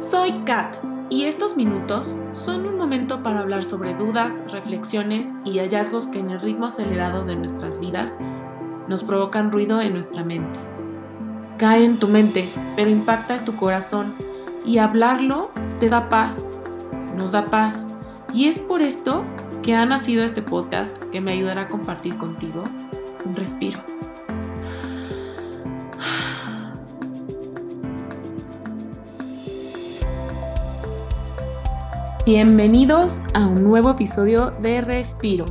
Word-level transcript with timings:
Soy 0.00 0.32
Kat 0.46 0.78
y 1.10 1.24
estos 1.24 1.58
minutos 1.58 2.18
son 2.32 2.66
un 2.66 2.78
momento 2.78 3.22
para 3.22 3.40
hablar 3.40 3.62
sobre 3.62 3.92
dudas, 3.92 4.42
reflexiones 4.50 5.28
y 5.44 5.58
hallazgos 5.58 6.08
que 6.08 6.20
en 6.20 6.30
el 6.30 6.40
ritmo 6.40 6.66
acelerado 6.66 7.26
de 7.26 7.36
nuestras 7.36 7.78
vidas 7.80 8.16
nos 8.88 9.02
provocan 9.02 9.52
ruido 9.52 9.78
en 9.82 9.92
nuestra 9.92 10.24
mente. 10.24 10.58
Cae 11.58 11.84
en 11.84 11.98
tu 11.98 12.08
mente, 12.08 12.48
pero 12.76 12.88
impacta 12.88 13.36
en 13.36 13.44
tu 13.44 13.54
corazón 13.56 14.14
y 14.64 14.78
hablarlo 14.78 15.50
te 15.78 15.90
da 15.90 16.08
paz, 16.08 16.48
nos 17.14 17.32
da 17.32 17.46
paz. 17.46 17.86
Y 18.32 18.46
es 18.46 18.58
por 18.58 18.80
esto 18.80 19.22
que 19.62 19.74
ha 19.74 19.84
nacido 19.84 20.24
este 20.24 20.40
podcast 20.40 20.96
que 21.12 21.20
me 21.20 21.32
ayudará 21.32 21.62
a 21.62 21.68
compartir 21.68 22.16
contigo 22.16 22.64
un 23.26 23.36
respiro. 23.36 23.89
Bienvenidos 32.32 33.24
a 33.34 33.48
un 33.48 33.64
nuevo 33.64 33.90
episodio 33.90 34.52
de 34.52 34.80
Respiro. 34.82 35.46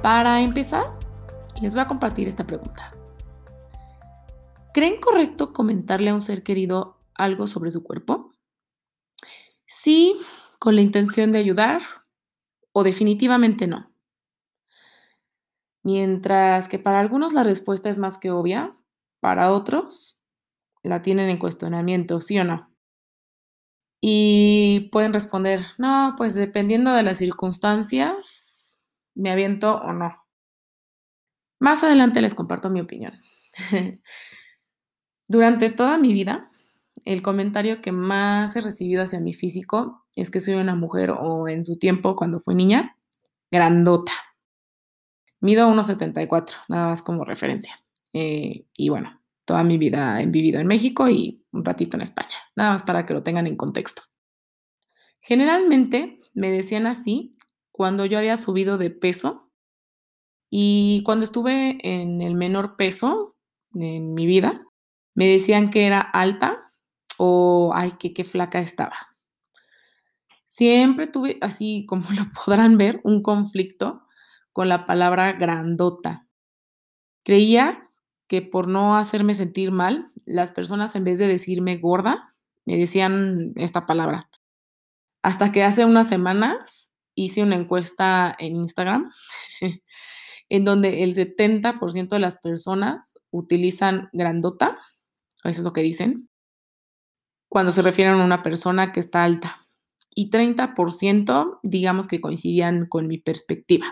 Para 0.00 0.40
empezar, 0.40 0.84
les 1.60 1.74
voy 1.74 1.82
a 1.82 1.88
compartir 1.88 2.28
esta 2.28 2.46
pregunta. 2.46 2.94
¿Creen 4.72 5.00
correcto 5.00 5.52
comentarle 5.52 6.10
a 6.10 6.14
un 6.14 6.20
ser 6.20 6.44
querido 6.44 7.00
algo 7.14 7.48
sobre 7.48 7.72
su 7.72 7.82
cuerpo? 7.82 8.30
Sí, 9.66 10.20
con 10.60 10.76
la 10.76 10.82
intención 10.82 11.32
de 11.32 11.40
ayudar 11.40 11.82
o 12.70 12.84
definitivamente 12.84 13.66
no. 13.66 13.90
Mientras 15.82 16.68
que 16.68 16.78
para 16.78 17.00
algunos 17.00 17.32
la 17.32 17.42
respuesta 17.42 17.90
es 17.90 17.98
más 17.98 18.18
que 18.18 18.30
obvia, 18.30 18.76
para 19.18 19.52
otros 19.52 20.22
la 20.84 21.02
tienen 21.02 21.28
en 21.28 21.38
cuestionamiento, 21.38 22.20
sí 22.20 22.38
o 22.38 22.44
no. 22.44 22.75
Y 24.00 24.88
pueden 24.92 25.12
responder, 25.12 25.60
no, 25.78 26.14
pues 26.16 26.34
dependiendo 26.34 26.92
de 26.92 27.02
las 27.02 27.18
circunstancias, 27.18 28.78
me 29.14 29.30
aviento 29.30 29.76
o 29.76 29.92
no. 29.92 30.14
Más 31.58 31.82
adelante 31.82 32.20
les 32.20 32.34
comparto 32.34 32.70
mi 32.70 32.80
opinión. 32.80 33.14
Durante 35.28 35.70
toda 35.70 35.98
mi 35.98 36.12
vida, 36.12 36.50
el 37.04 37.22
comentario 37.22 37.80
que 37.80 37.92
más 37.92 38.54
he 38.56 38.60
recibido 38.60 39.02
hacia 39.02 39.20
mi 39.20 39.32
físico 39.32 40.06
es 40.14 40.30
que 40.30 40.40
soy 40.40 40.54
una 40.54 40.74
mujer 40.74 41.10
o 41.10 41.48
en 41.48 41.64
su 41.64 41.78
tiempo, 41.78 42.16
cuando 42.16 42.40
fui 42.40 42.54
niña, 42.54 42.96
grandota. 43.50 44.12
Mido 45.40 45.68
1,74, 45.68 46.54
nada 46.68 46.86
más 46.86 47.02
como 47.02 47.24
referencia. 47.24 47.82
Eh, 48.12 48.66
y 48.74 48.88
bueno, 48.88 49.20
toda 49.46 49.62
mi 49.64 49.78
vida 49.78 50.20
he 50.20 50.26
vivido 50.26 50.60
en 50.60 50.66
México 50.66 51.08
y 51.08 51.42
un 51.52 51.64
ratito 51.64 51.96
en 51.96 52.02
España, 52.02 52.36
nada 52.54 52.72
más 52.72 52.82
para 52.82 53.06
que 53.06 53.14
lo 53.14 53.22
tengan 53.22 53.46
en 53.46 53.56
contexto. 53.56 54.02
Generalmente 55.20 56.20
me 56.34 56.50
decían 56.50 56.86
así 56.86 57.32
cuando 57.72 58.04
yo 58.04 58.18
había 58.18 58.36
subido 58.36 58.76
de 58.76 58.90
peso 58.90 59.50
y 60.50 61.02
cuando 61.04 61.24
estuve 61.24 61.78
en 61.82 62.20
el 62.20 62.34
menor 62.34 62.76
peso 62.76 63.36
en 63.74 64.14
mi 64.14 64.26
vida, 64.26 64.64
me 65.14 65.26
decían 65.26 65.70
que 65.70 65.86
era 65.86 66.00
alta 66.00 66.72
o 67.16 67.72
ay, 67.74 67.92
que 67.98 68.12
qué 68.12 68.24
flaca 68.24 68.60
estaba. 68.60 69.16
Siempre 70.46 71.06
tuve, 71.06 71.38
así 71.40 71.86
como 71.86 72.04
lo 72.12 72.26
podrán 72.44 72.78
ver, 72.78 73.00
un 73.04 73.22
conflicto 73.22 74.02
con 74.52 74.68
la 74.68 74.86
palabra 74.86 75.32
grandota. 75.32 76.26
Creía 77.22 77.85
que 78.28 78.42
por 78.42 78.68
no 78.68 78.96
hacerme 78.96 79.34
sentir 79.34 79.70
mal, 79.70 80.12
las 80.24 80.50
personas 80.50 80.96
en 80.96 81.04
vez 81.04 81.18
de 81.18 81.28
decirme 81.28 81.76
gorda, 81.76 82.34
me 82.64 82.76
decían 82.76 83.52
esta 83.56 83.86
palabra. 83.86 84.28
Hasta 85.22 85.52
que 85.52 85.62
hace 85.62 85.84
unas 85.84 86.08
semanas 86.08 86.92
hice 87.14 87.42
una 87.42 87.56
encuesta 87.56 88.34
en 88.38 88.56
Instagram 88.56 89.10
en 90.48 90.64
donde 90.64 91.02
el 91.02 91.14
70% 91.14 92.08
de 92.08 92.20
las 92.20 92.36
personas 92.36 93.18
utilizan 93.30 94.08
grandota, 94.12 94.78
eso 95.44 95.60
es 95.60 95.64
lo 95.64 95.72
que 95.72 95.82
dicen, 95.82 96.28
cuando 97.48 97.72
se 97.72 97.82
refieren 97.82 98.14
a 98.14 98.24
una 98.24 98.42
persona 98.42 98.92
que 98.92 99.00
está 99.00 99.24
alta. 99.24 99.66
Y 100.14 100.30
30% 100.30 101.60
digamos 101.62 102.06
que 102.06 102.20
coincidían 102.20 102.86
con 102.86 103.06
mi 103.06 103.18
perspectiva. 103.18 103.86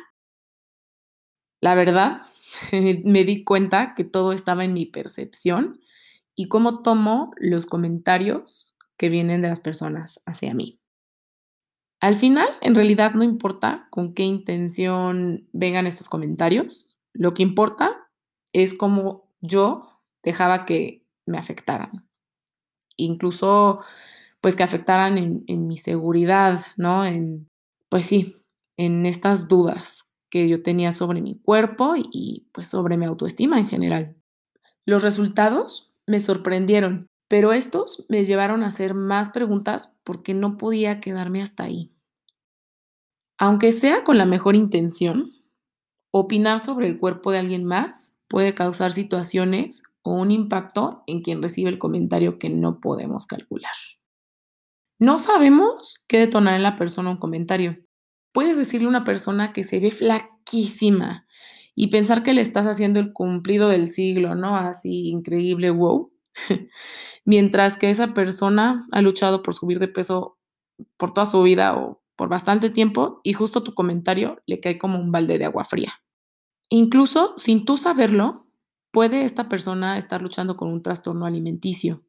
La 1.60 1.74
verdad 1.74 2.26
me 3.04 3.24
di 3.24 3.44
cuenta 3.44 3.94
que 3.94 4.04
todo 4.04 4.32
estaba 4.32 4.64
en 4.64 4.72
mi 4.72 4.86
percepción 4.86 5.80
y 6.34 6.48
cómo 6.48 6.82
tomo 6.82 7.32
los 7.36 7.66
comentarios 7.66 8.74
que 8.96 9.08
vienen 9.08 9.40
de 9.40 9.48
las 9.48 9.60
personas 9.60 10.22
hacia 10.26 10.54
mí. 10.54 10.80
Al 12.00 12.14
final, 12.16 12.48
en 12.60 12.74
realidad 12.74 13.14
no 13.14 13.24
importa 13.24 13.88
con 13.90 14.14
qué 14.14 14.24
intención 14.24 15.48
vengan 15.52 15.86
estos 15.86 16.08
comentarios, 16.08 16.96
lo 17.12 17.32
que 17.32 17.42
importa 17.42 18.10
es 18.52 18.74
cómo 18.74 19.32
yo 19.40 20.00
dejaba 20.22 20.66
que 20.66 21.06
me 21.26 21.38
afectaran. 21.38 22.06
Incluso, 22.96 23.80
pues 24.40 24.54
que 24.54 24.62
afectaran 24.62 25.16
en, 25.18 25.66
mi 25.66 25.78
seguridad, 25.78 26.64
¿no? 26.76 27.04
En, 27.04 27.48
pues 27.88 28.06
sí, 28.06 28.36
en 28.76 29.06
estas 29.06 29.48
dudas 29.48 30.13
que 30.34 30.48
yo 30.48 30.64
tenía 30.64 30.90
sobre 30.90 31.22
mi 31.22 31.38
cuerpo 31.38 31.94
y 31.96 32.48
pues 32.50 32.66
sobre 32.66 32.96
mi 32.96 33.04
autoestima 33.04 33.60
en 33.60 33.68
general. 33.68 34.16
Los 34.84 35.04
resultados 35.04 35.94
me 36.08 36.18
sorprendieron, 36.18 37.06
pero 37.28 37.52
estos 37.52 38.04
me 38.08 38.24
llevaron 38.24 38.64
a 38.64 38.66
hacer 38.66 38.94
más 38.94 39.30
preguntas 39.30 39.96
porque 40.02 40.34
no 40.34 40.56
podía 40.56 40.98
quedarme 40.98 41.40
hasta 41.40 41.62
ahí. 41.62 41.94
Aunque 43.38 43.70
sea 43.70 44.02
con 44.02 44.18
la 44.18 44.26
mejor 44.26 44.56
intención, 44.56 45.30
opinar 46.10 46.58
sobre 46.58 46.88
el 46.88 46.98
cuerpo 46.98 47.30
de 47.30 47.38
alguien 47.38 47.64
más 47.64 48.16
puede 48.26 48.56
causar 48.56 48.90
situaciones 48.90 49.84
o 50.02 50.14
un 50.14 50.32
impacto 50.32 51.04
en 51.06 51.22
quien 51.22 51.42
recibe 51.42 51.70
el 51.70 51.78
comentario 51.78 52.40
que 52.40 52.50
no 52.50 52.80
podemos 52.80 53.26
calcular. 53.26 53.74
No 54.98 55.18
sabemos 55.18 56.04
qué 56.08 56.18
detonar 56.18 56.54
en 56.54 56.64
la 56.64 56.74
persona 56.74 57.10
un 57.10 57.18
comentario, 57.18 57.83
puedes 58.34 58.58
decirle 58.58 58.86
a 58.86 58.90
una 58.90 59.04
persona 59.04 59.52
que 59.52 59.64
se 59.64 59.78
ve 59.80 59.92
flaquísima 59.92 61.26
y 61.74 61.86
pensar 61.86 62.22
que 62.22 62.34
le 62.34 62.40
estás 62.40 62.66
haciendo 62.66 63.00
el 63.00 63.12
cumplido 63.12 63.68
del 63.68 63.88
siglo, 63.88 64.34
¿no? 64.34 64.56
Así 64.56 65.08
increíble, 65.08 65.70
wow. 65.70 66.12
Mientras 67.24 67.76
que 67.76 67.90
esa 67.90 68.12
persona 68.12 68.86
ha 68.92 69.00
luchado 69.00 69.42
por 69.42 69.54
subir 69.54 69.78
de 69.78 69.88
peso 69.88 70.36
por 70.96 71.14
toda 71.14 71.26
su 71.26 71.42
vida 71.42 71.76
o 71.76 72.02
por 72.16 72.28
bastante 72.28 72.70
tiempo 72.70 73.20
y 73.22 73.32
justo 73.34 73.62
tu 73.62 73.72
comentario 73.72 74.42
le 74.46 74.60
cae 74.60 74.78
como 74.78 74.98
un 74.98 75.12
balde 75.12 75.38
de 75.38 75.44
agua 75.44 75.64
fría. 75.64 75.94
Incluso 76.68 77.34
sin 77.36 77.64
tú 77.64 77.76
saberlo, 77.76 78.48
puede 78.90 79.24
esta 79.24 79.48
persona 79.48 79.96
estar 79.96 80.22
luchando 80.22 80.56
con 80.56 80.72
un 80.72 80.82
trastorno 80.82 81.24
alimenticio 81.24 82.04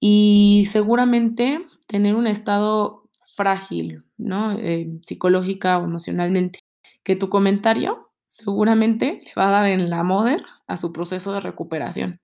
y 0.00 0.66
seguramente 0.70 1.66
tener 1.86 2.14
un 2.14 2.26
estado 2.26 3.08
frágil, 3.34 4.04
¿no? 4.18 4.52
Eh, 4.52 4.98
psicológica 5.02 5.78
o 5.78 5.84
emocionalmente. 5.84 6.60
Que 7.02 7.16
tu 7.16 7.30
comentario 7.30 8.10
seguramente 8.26 9.20
le 9.24 9.32
va 9.36 9.48
a 9.48 9.52
dar 9.52 9.66
en 9.66 9.88
la 9.88 10.02
moder 10.02 10.44
a 10.66 10.76
su 10.76 10.92
proceso 10.92 11.32
de 11.32 11.40
recuperación. 11.40 12.20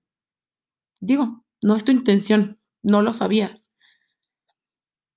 Digo, 0.99 1.43
no 1.61 1.75
es 1.75 1.83
tu 1.83 1.91
intención, 1.91 2.59
no 2.83 3.01
lo 3.01 3.13
sabías, 3.13 3.73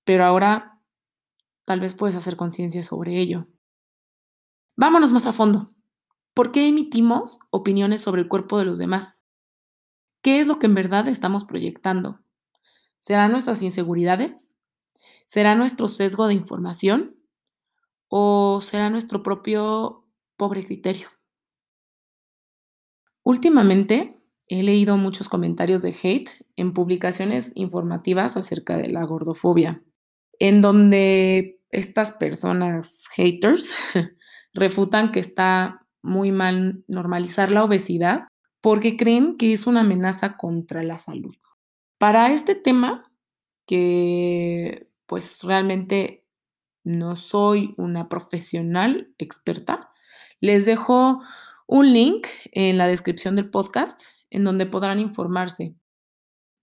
pero 0.04 0.24
ahora 0.24 0.80
tal 1.66 1.80
vez 1.80 1.94
puedes 1.94 2.16
hacer 2.16 2.36
conciencia 2.36 2.82
sobre 2.82 3.18
ello. 3.18 3.46
Vámonos 4.76 5.12
más 5.12 5.26
a 5.26 5.34
fondo. 5.34 5.74
¿Por 6.32 6.52
qué 6.52 6.68
emitimos 6.68 7.40
opiniones 7.50 8.00
sobre 8.00 8.22
el 8.22 8.28
cuerpo 8.28 8.58
de 8.58 8.64
los 8.64 8.78
demás? 8.78 9.24
¿Qué 10.22 10.40
es 10.40 10.46
lo 10.46 10.58
que 10.58 10.66
en 10.66 10.74
verdad 10.74 11.08
estamos 11.08 11.44
proyectando? 11.44 12.20
¿Serán 13.00 13.32
nuestras 13.32 13.60
inseguridades? 13.62 14.56
¿Será 15.28 15.54
nuestro 15.54 15.88
sesgo 15.88 16.26
de 16.26 16.32
información 16.32 17.14
o 18.08 18.60
será 18.62 18.88
nuestro 18.88 19.22
propio 19.22 20.06
pobre 20.38 20.64
criterio? 20.64 21.08
Últimamente 23.24 24.22
he 24.46 24.62
leído 24.62 24.96
muchos 24.96 25.28
comentarios 25.28 25.82
de 25.82 25.94
hate 26.02 26.30
en 26.56 26.72
publicaciones 26.72 27.52
informativas 27.56 28.38
acerca 28.38 28.78
de 28.78 28.88
la 28.88 29.04
gordofobia, 29.04 29.82
en 30.38 30.62
donde 30.62 31.60
estas 31.68 32.12
personas 32.12 33.04
haters 33.10 33.76
refutan 34.54 35.12
que 35.12 35.20
está 35.20 35.86
muy 36.00 36.32
mal 36.32 36.84
normalizar 36.88 37.50
la 37.50 37.64
obesidad 37.64 38.28
porque 38.62 38.96
creen 38.96 39.36
que 39.36 39.52
es 39.52 39.66
una 39.66 39.80
amenaza 39.80 40.38
contra 40.38 40.82
la 40.82 40.98
salud. 40.98 41.36
Para 41.98 42.32
este 42.32 42.54
tema, 42.54 43.12
que 43.66 44.87
pues 45.08 45.42
realmente 45.42 46.24
no 46.84 47.16
soy 47.16 47.74
una 47.76 48.08
profesional 48.08 49.12
experta. 49.18 49.90
Les 50.40 50.66
dejo 50.66 51.20
un 51.66 51.92
link 51.92 52.28
en 52.52 52.78
la 52.78 52.86
descripción 52.86 53.34
del 53.34 53.50
podcast 53.50 54.00
en 54.30 54.44
donde 54.44 54.66
podrán 54.66 55.00
informarse. 55.00 55.74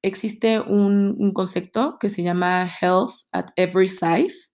existe 0.04 0.60
un, 0.60 1.16
un 1.18 1.34
concepto 1.34 1.98
que 2.00 2.10
se 2.10 2.22
llama 2.22 2.70
Health 2.80 3.12
at 3.32 3.48
Every 3.56 3.88
Size, 3.88 4.52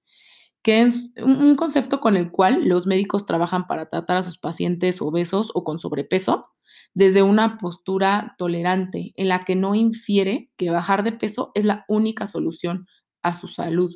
que 0.63 0.83
es 0.83 0.95
un 1.17 1.57
concepto 1.57 1.99
con 1.99 2.15
el 2.15 2.31
cual 2.31 2.69
los 2.69 2.88
médicos 2.88 3.25
trabajan 3.25 3.67
para 3.67 3.89
tratar 3.89 4.15
a 4.15 4.23
sus 4.23 4.38
pacientes 4.38 5.01
obesos 5.01 5.51
o 5.53 5.65
con 5.65 5.79
sobrepeso 5.79 6.51
desde 6.93 7.21
una 7.21 7.57
postura 7.57 8.35
tolerante 8.38 9.11
en 9.15 9.27
la 9.27 9.43
que 9.43 9.55
no 9.55 9.75
infiere 9.75 10.51
que 10.57 10.69
bajar 10.69 11.03
de 11.03 11.11
peso 11.11 11.51
es 11.53 11.65
la 11.65 11.83
única 11.88 12.27
solución 12.27 12.88
a 13.21 13.33
su 13.33 13.47
salud. 13.47 13.91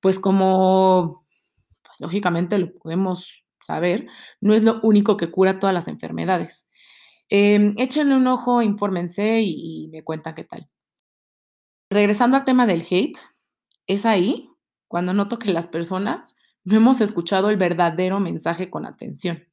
Pues 0.00 0.18
como 0.18 1.26
pues, 1.82 2.00
lógicamente 2.00 2.58
lo 2.58 2.72
podemos 2.74 3.44
saber, 3.62 4.06
no 4.40 4.54
es 4.54 4.64
lo 4.64 4.80
único 4.82 5.16
que 5.16 5.30
cura 5.30 5.58
todas 5.58 5.74
las 5.74 5.88
enfermedades. 5.88 6.68
Em, 7.28 7.74
échenle 7.78 8.16
un 8.16 8.26
ojo, 8.26 8.62
infórmense 8.62 9.40
y, 9.40 9.84
y 9.84 9.88
me 9.88 10.02
cuentan 10.02 10.34
qué 10.34 10.44
tal. 10.44 10.68
Regresando 11.90 12.36
al 12.36 12.44
tema 12.44 12.66
del 12.66 12.84
hate, 12.88 13.18
es 13.86 14.06
ahí 14.06 14.50
cuando 14.88 15.12
noto 15.12 15.38
que 15.38 15.52
las 15.52 15.68
personas 15.68 16.34
no 16.64 16.76
hemos 16.76 17.00
escuchado 17.00 17.50
el 17.50 17.56
verdadero 17.56 18.20
mensaje 18.20 18.70
con 18.70 18.86
atención. 18.86 19.46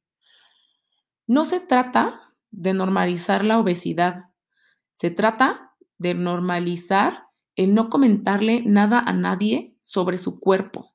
No 1.26 1.44
se 1.44 1.60
trata 1.60 2.20
de 2.50 2.74
normalizar 2.74 3.44
la 3.44 3.58
obesidad, 3.58 4.30
se 4.92 5.10
trata 5.10 5.74
de 5.98 6.14
normalizar 6.14 7.27
el 7.58 7.74
no 7.74 7.90
comentarle 7.90 8.62
nada 8.62 9.00
a 9.00 9.12
nadie 9.12 9.76
sobre 9.80 10.16
su 10.16 10.38
cuerpo. 10.38 10.94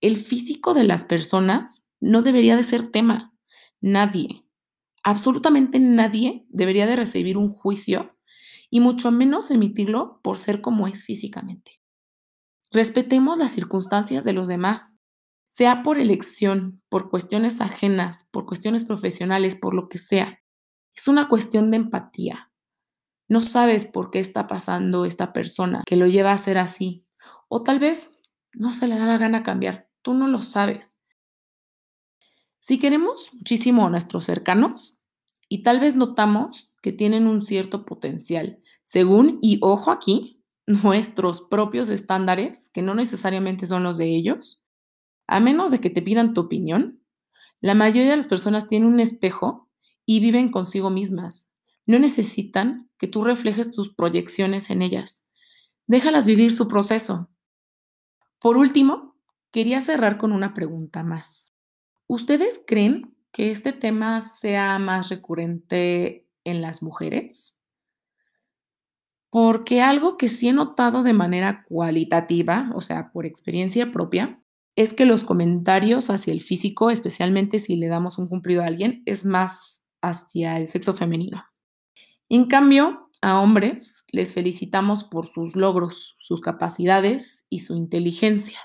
El 0.00 0.18
físico 0.18 0.72
de 0.72 0.84
las 0.84 1.02
personas 1.02 1.90
no 1.98 2.22
debería 2.22 2.54
de 2.54 2.62
ser 2.62 2.92
tema. 2.92 3.34
Nadie, 3.80 4.46
absolutamente 5.02 5.80
nadie 5.80 6.46
debería 6.48 6.86
de 6.86 6.94
recibir 6.94 7.36
un 7.36 7.52
juicio 7.52 8.16
y 8.70 8.78
mucho 8.78 9.10
menos 9.10 9.50
emitirlo 9.50 10.20
por 10.22 10.38
ser 10.38 10.60
como 10.60 10.86
es 10.86 11.04
físicamente. 11.04 11.82
Respetemos 12.70 13.38
las 13.38 13.50
circunstancias 13.50 14.22
de 14.22 14.32
los 14.32 14.46
demás, 14.46 15.00
sea 15.48 15.82
por 15.82 15.98
elección, 15.98 16.80
por 16.88 17.10
cuestiones 17.10 17.60
ajenas, 17.60 18.28
por 18.30 18.46
cuestiones 18.46 18.84
profesionales, 18.84 19.56
por 19.56 19.74
lo 19.74 19.88
que 19.88 19.98
sea. 19.98 20.38
Es 20.94 21.08
una 21.08 21.28
cuestión 21.28 21.72
de 21.72 21.78
empatía. 21.78 22.49
No 23.30 23.40
sabes 23.40 23.86
por 23.86 24.10
qué 24.10 24.18
está 24.18 24.48
pasando 24.48 25.04
esta 25.04 25.32
persona 25.32 25.84
que 25.86 25.94
lo 25.94 26.08
lleva 26.08 26.32
a 26.32 26.36
ser 26.36 26.58
así. 26.58 27.06
O 27.48 27.62
tal 27.62 27.78
vez 27.78 28.10
no 28.54 28.74
se 28.74 28.88
le 28.88 28.98
da 28.98 29.06
la 29.06 29.18
gana 29.18 29.44
cambiar. 29.44 29.88
Tú 30.02 30.14
no 30.14 30.26
lo 30.26 30.40
sabes. 30.40 30.98
Si 32.58 32.80
queremos 32.80 33.30
muchísimo 33.32 33.86
a 33.86 33.90
nuestros 33.90 34.24
cercanos 34.24 34.98
y 35.48 35.62
tal 35.62 35.78
vez 35.78 35.94
notamos 35.94 36.74
que 36.82 36.90
tienen 36.90 37.28
un 37.28 37.46
cierto 37.46 37.86
potencial, 37.86 38.58
según, 38.82 39.38
y 39.40 39.60
ojo 39.62 39.92
aquí, 39.92 40.42
nuestros 40.66 41.40
propios 41.40 41.88
estándares, 41.88 42.68
que 42.70 42.82
no 42.82 42.96
necesariamente 42.96 43.64
son 43.64 43.84
los 43.84 43.96
de 43.96 44.08
ellos, 44.08 44.60
a 45.28 45.38
menos 45.38 45.70
de 45.70 45.80
que 45.80 45.90
te 45.90 46.02
pidan 46.02 46.34
tu 46.34 46.40
opinión, 46.40 47.00
la 47.60 47.74
mayoría 47.74 48.10
de 48.10 48.16
las 48.16 48.26
personas 48.26 48.66
tienen 48.66 48.92
un 48.92 48.98
espejo 48.98 49.70
y 50.04 50.18
viven 50.18 50.50
consigo 50.50 50.90
mismas. 50.90 51.49
No 51.90 51.98
necesitan 51.98 52.88
que 52.98 53.08
tú 53.08 53.24
reflejes 53.24 53.72
tus 53.72 53.92
proyecciones 53.92 54.70
en 54.70 54.80
ellas. 54.80 55.28
Déjalas 55.88 56.24
vivir 56.24 56.52
su 56.52 56.68
proceso. 56.68 57.32
Por 58.38 58.56
último, 58.58 59.16
quería 59.50 59.80
cerrar 59.80 60.16
con 60.16 60.30
una 60.30 60.54
pregunta 60.54 61.02
más. 61.02 61.52
¿Ustedes 62.06 62.62
creen 62.64 63.16
que 63.32 63.50
este 63.50 63.72
tema 63.72 64.22
sea 64.22 64.78
más 64.78 65.08
recurrente 65.08 66.28
en 66.44 66.62
las 66.62 66.80
mujeres? 66.80 67.60
Porque 69.28 69.82
algo 69.82 70.16
que 70.16 70.28
sí 70.28 70.46
he 70.46 70.52
notado 70.52 71.02
de 71.02 71.12
manera 71.12 71.64
cualitativa, 71.64 72.70
o 72.76 72.80
sea, 72.82 73.10
por 73.10 73.26
experiencia 73.26 73.90
propia, 73.90 74.40
es 74.76 74.94
que 74.94 75.06
los 75.06 75.24
comentarios 75.24 76.08
hacia 76.08 76.32
el 76.32 76.40
físico, 76.40 76.92
especialmente 76.92 77.58
si 77.58 77.74
le 77.74 77.88
damos 77.88 78.16
un 78.16 78.28
cumplido 78.28 78.62
a 78.62 78.66
alguien, 78.66 79.02
es 79.06 79.24
más 79.24 79.88
hacia 80.00 80.56
el 80.56 80.68
sexo 80.68 80.94
femenino. 80.94 81.49
En 82.32 82.44
cambio, 82.44 83.10
a 83.22 83.40
hombres 83.40 84.04
les 84.12 84.32
felicitamos 84.32 85.02
por 85.02 85.26
sus 85.26 85.56
logros, 85.56 86.14
sus 86.20 86.40
capacidades 86.40 87.46
y 87.50 87.58
su 87.58 87.74
inteligencia. 87.74 88.60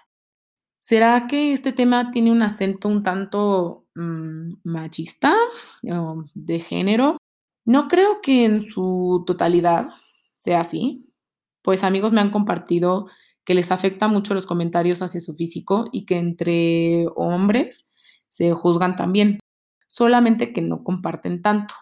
¿Será 0.81 1.25
que 1.25 1.51
este 1.51 1.73
tema 1.73 2.11
tiene 2.11 2.31
un 2.31 2.43
acento 2.43 2.87
un 2.87 3.01
tanto 3.01 3.87
mm, 3.95 4.57
machista 4.63 5.35
o 5.91 6.25
de 6.35 6.59
género? 6.59 7.17
No 7.65 7.87
creo 7.87 8.21
que 8.21 8.45
en 8.45 8.63
su 8.63 9.23
totalidad, 9.25 9.89
sea 10.37 10.59
así, 10.59 11.11
pues 11.63 11.83
amigos 11.83 12.13
me 12.13 12.21
han 12.21 12.29
compartido 12.29 13.07
que 13.43 13.55
les 13.55 13.71
afecta 13.71 14.07
mucho 14.07 14.35
los 14.35 14.45
comentarios 14.45 15.01
hacia 15.01 15.19
su 15.19 15.33
físico 15.33 15.85
y 15.91 16.05
que 16.05 16.17
entre 16.17 17.07
hombres 17.15 17.89
se 18.29 18.51
juzgan 18.51 18.95
también, 18.95 19.39
solamente 19.87 20.49
que 20.49 20.61
no 20.61 20.83
comparten 20.83 21.41
tanto. 21.41 21.73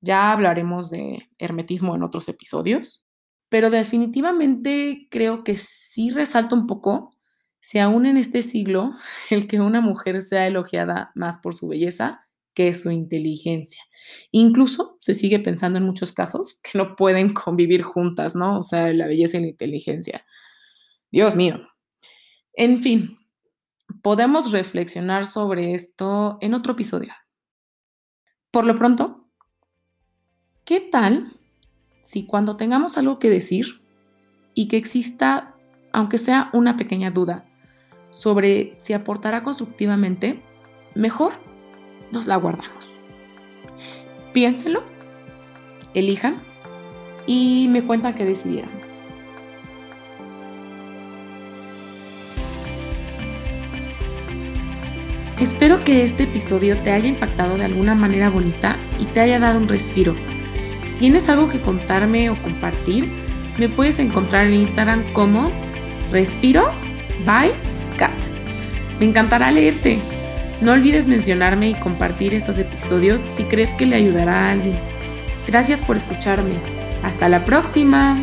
Ya 0.00 0.32
hablaremos 0.32 0.90
de 0.90 1.28
hermetismo 1.38 1.94
en 1.96 2.02
otros 2.02 2.28
episodios, 2.28 3.06
pero 3.48 3.70
definitivamente 3.70 5.08
creo 5.10 5.44
que 5.44 5.56
sí 5.56 6.10
resalta 6.10 6.54
un 6.54 6.66
poco 6.66 7.14
si 7.60 7.78
aún 7.78 8.06
en 8.06 8.16
este 8.16 8.42
siglo 8.42 8.92
el 9.30 9.46
que 9.46 9.60
una 9.60 9.80
mujer 9.80 10.22
sea 10.22 10.46
elogiada 10.46 11.12
más 11.14 11.38
por 11.38 11.54
su 11.54 11.68
belleza 11.68 12.24
que 12.54 12.74
su 12.74 12.90
inteligencia. 12.90 13.82
Incluso 14.32 14.96
se 14.98 15.14
sigue 15.14 15.38
pensando 15.38 15.78
en 15.78 15.84
muchos 15.84 16.12
casos 16.12 16.58
que 16.62 16.76
no 16.76 16.96
pueden 16.96 17.32
convivir 17.44 17.82
juntas, 17.82 18.34
¿no? 18.34 18.58
O 18.58 18.62
sea, 18.64 18.92
la 18.92 19.06
belleza 19.06 19.36
y 19.36 19.42
la 19.42 19.46
inteligencia. 19.48 20.24
Dios 21.10 21.36
mío. 21.36 21.68
En 22.54 22.80
fin, 22.80 23.18
podemos 24.02 24.50
reflexionar 24.50 25.26
sobre 25.26 25.74
esto 25.74 26.38
en 26.40 26.54
otro 26.54 26.72
episodio. 26.72 27.12
Por 28.50 28.64
lo 28.64 28.74
pronto, 28.74 29.24
¿qué 30.68 30.80
tal 30.80 31.32
si 32.02 32.26
cuando 32.26 32.58
tengamos 32.58 32.98
algo 32.98 33.18
que 33.18 33.30
decir 33.30 33.80
y 34.52 34.68
que 34.68 34.76
exista, 34.76 35.54
aunque 35.94 36.18
sea 36.18 36.50
una 36.52 36.76
pequeña 36.76 37.10
duda, 37.10 37.46
sobre 38.10 38.74
si 38.76 38.92
aportará 38.92 39.42
constructivamente, 39.42 40.42
mejor 40.94 41.32
nos 42.12 42.26
la 42.26 42.36
guardamos. 42.36 42.84
Piénsenlo, 44.34 44.82
elijan 45.94 46.36
y 47.26 47.68
me 47.70 47.82
cuentan 47.82 48.14
qué 48.14 48.26
decidieron. 48.26 48.70
Espero 55.40 55.82
que 55.82 56.04
este 56.04 56.24
episodio 56.24 56.76
te 56.82 56.90
haya 56.90 57.08
impactado 57.08 57.56
de 57.56 57.64
alguna 57.64 57.94
manera 57.94 58.28
bonita 58.28 58.76
y 58.98 59.06
te 59.06 59.20
haya 59.20 59.38
dado 59.38 59.60
un 59.60 59.68
respiro. 59.68 60.14
Tienes 60.98 61.28
algo 61.28 61.48
que 61.48 61.60
contarme 61.60 62.30
o 62.30 62.42
compartir, 62.42 63.08
me 63.58 63.68
puedes 63.68 63.98
encontrar 63.98 64.46
en 64.46 64.54
Instagram 64.54 65.04
como 65.12 65.50
Respiro 66.10 66.70
by 67.24 67.52
Cat. 67.96 68.12
Me 68.98 69.06
encantará 69.06 69.50
leerte. 69.50 69.98
No 70.60 70.72
olvides 70.72 71.06
mencionarme 71.06 71.70
y 71.70 71.74
compartir 71.74 72.34
estos 72.34 72.58
episodios 72.58 73.24
si 73.30 73.44
crees 73.44 73.70
que 73.74 73.86
le 73.86 73.96
ayudará 73.96 74.46
a 74.46 74.50
alguien. 74.52 74.78
Gracias 75.46 75.82
por 75.82 75.96
escucharme. 75.96 76.54
Hasta 77.02 77.28
la 77.28 77.44
próxima. 77.44 78.18